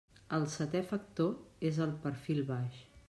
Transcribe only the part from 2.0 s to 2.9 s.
perfil baix.